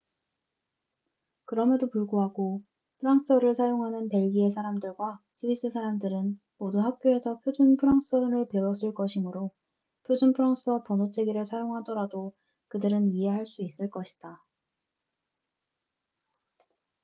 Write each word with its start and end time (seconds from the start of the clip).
그럼에도 1.45 1.87
불구하고 1.91 2.63
프랑스어를 3.01 3.53
사용하는 3.53 4.09
벨기에 4.09 4.49
사람들과 4.49 5.19
스위스 5.33 5.69
사람들은 5.69 6.39
모두 6.57 6.79
학교에서 6.81 7.37
표준 7.41 7.77
프랑스어를 7.77 8.47
배웠을 8.47 8.95
것이므로 8.95 9.51
표준 10.07 10.33
프랑스어 10.33 10.81
번호 10.85 11.11
체계를 11.11 11.45
사용하더라도 11.45 12.33
그들은 12.73 13.11
이해할 13.11 13.45
수 13.45 13.61
있을 13.61 13.91
것이다 13.91 14.41